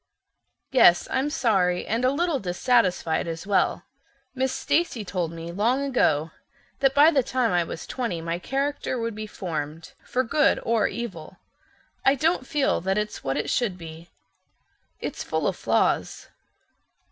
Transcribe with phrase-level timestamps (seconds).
[0.71, 3.83] Yes, I'm sorry, and a little dissatisfied as well.
[4.33, 6.31] Miss Stacy told me long ago
[6.79, 10.87] that by the time I was twenty my character would be formed, for good or
[10.87, 11.37] evil.
[12.03, 14.09] I don't feel that it's what it should be.
[14.99, 16.29] It's full of flaws."